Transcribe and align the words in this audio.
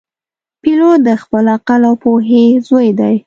پیلوټ 0.61 0.99
د 1.07 1.09
خپل 1.23 1.45
عقل 1.55 1.81
او 1.89 1.95
پوهې 2.03 2.43
زوی 2.67 2.89
دی. 2.99 3.15